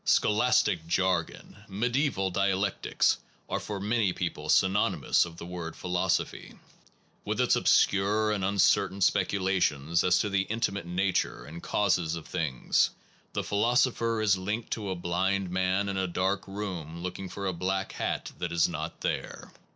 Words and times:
Scholastic 0.03 0.87
jargon/ 0.87 1.57
mediaeval 1.69 2.31
dialectics, 2.31 3.19
are 3.47 3.59
for 3.59 3.79
many 3.79 4.13
people 4.13 4.49
synonyms 4.49 5.27
of 5.27 5.37
the 5.37 5.45
word 5.45 5.75
phi 5.75 5.87
losophy. 5.89 6.57
With 7.23 7.37
his 7.37 7.55
obscure 7.55 8.31
and 8.31 8.43
uncertain 8.43 9.01
spec 9.01 9.29
ulations 9.29 10.03
as 10.03 10.17
to 10.17 10.29
the 10.29 10.47
intimate 10.49 10.87
nature 10.87 11.45
and 11.45 11.61
causes 11.61 12.15
of 12.15 12.25
things, 12.25 12.89
the 13.33 13.43
philosopher 13.43 14.23
is 14.23 14.39
likened 14.39 14.71
to 14.71 14.89
a 14.89 14.95
blind 14.95 15.51
man 15.51 15.87
in 15.87 15.97
a 15.97 16.07
dark 16.07 16.47
room 16.47 17.03
looking 17.03 17.29
for 17.29 17.45
a 17.45 17.53
black 17.53 17.91
hat 17.91 18.31
that 18.39 18.51
is 18.51 18.67
not 18.67 19.01
there. 19.01 19.51